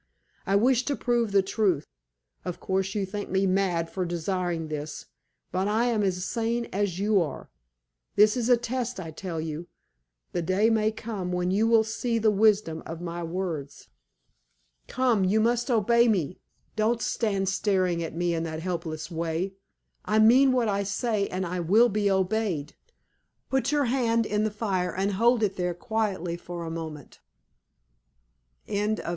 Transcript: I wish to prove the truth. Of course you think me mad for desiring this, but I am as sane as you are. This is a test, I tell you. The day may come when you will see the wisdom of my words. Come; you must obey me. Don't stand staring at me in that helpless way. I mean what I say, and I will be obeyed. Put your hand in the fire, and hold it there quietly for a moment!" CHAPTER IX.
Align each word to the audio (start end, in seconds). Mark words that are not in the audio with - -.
I 0.47 0.55
wish 0.55 0.83
to 0.85 0.95
prove 0.95 1.31
the 1.31 1.43
truth. 1.43 1.85
Of 2.43 2.59
course 2.59 2.95
you 2.95 3.05
think 3.05 3.29
me 3.29 3.45
mad 3.45 3.87
for 3.87 4.03
desiring 4.03 4.67
this, 4.67 5.05
but 5.51 5.67
I 5.67 5.85
am 5.93 6.01
as 6.01 6.25
sane 6.25 6.67
as 6.73 6.97
you 6.97 7.21
are. 7.21 7.51
This 8.15 8.35
is 8.35 8.49
a 8.49 8.57
test, 8.57 8.99
I 8.99 9.11
tell 9.11 9.39
you. 9.39 9.67
The 10.31 10.41
day 10.41 10.71
may 10.71 10.91
come 10.91 11.31
when 11.31 11.51
you 11.51 11.67
will 11.67 11.83
see 11.83 12.17
the 12.17 12.31
wisdom 12.31 12.81
of 12.83 12.99
my 12.99 13.21
words. 13.21 13.89
Come; 14.87 15.23
you 15.23 15.39
must 15.39 15.69
obey 15.69 16.07
me. 16.07 16.39
Don't 16.75 16.99
stand 16.99 17.47
staring 17.47 18.01
at 18.01 18.15
me 18.15 18.33
in 18.33 18.41
that 18.41 18.61
helpless 18.61 19.11
way. 19.11 19.53
I 20.03 20.17
mean 20.17 20.51
what 20.51 20.67
I 20.67 20.81
say, 20.81 21.27
and 21.27 21.45
I 21.45 21.59
will 21.59 21.89
be 21.89 22.09
obeyed. 22.09 22.75
Put 23.51 23.71
your 23.71 23.85
hand 23.85 24.25
in 24.25 24.45
the 24.45 24.49
fire, 24.49 24.95
and 24.95 25.11
hold 25.11 25.43
it 25.43 25.57
there 25.57 25.75
quietly 25.75 26.37
for 26.37 26.65
a 26.65 26.71
moment!" 26.71 27.19
CHAPTER 28.67 29.03
IX. 29.03 29.09